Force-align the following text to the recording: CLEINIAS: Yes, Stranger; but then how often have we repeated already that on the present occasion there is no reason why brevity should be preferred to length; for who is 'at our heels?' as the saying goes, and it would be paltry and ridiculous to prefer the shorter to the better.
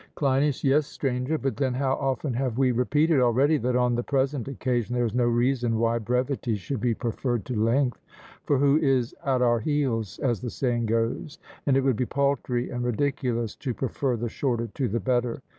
CLEINIAS: 0.15 0.63
Yes, 0.63 0.87
Stranger; 0.87 1.37
but 1.37 1.57
then 1.57 1.75
how 1.75 1.93
often 1.93 2.33
have 2.33 2.57
we 2.57 2.71
repeated 2.71 3.19
already 3.19 3.57
that 3.57 3.75
on 3.75 3.93
the 3.93 4.01
present 4.01 4.47
occasion 4.47 4.95
there 4.95 5.05
is 5.05 5.13
no 5.13 5.25
reason 5.25 5.77
why 5.77 5.99
brevity 5.99 6.55
should 6.55 6.81
be 6.81 6.95
preferred 6.95 7.45
to 7.45 7.55
length; 7.55 8.03
for 8.43 8.57
who 8.57 8.77
is 8.77 9.13
'at 9.23 9.43
our 9.43 9.59
heels?' 9.59 10.17
as 10.17 10.41
the 10.41 10.49
saying 10.49 10.87
goes, 10.87 11.37
and 11.67 11.77
it 11.77 11.81
would 11.81 11.97
be 11.97 12.07
paltry 12.07 12.71
and 12.71 12.83
ridiculous 12.83 13.55
to 13.57 13.75
prefer 13.75 14.15
the 14.17 14.27
shorter 14.27 14.65
to 14.73 14.87
the 14.89 14.99
better. 14.99 15.39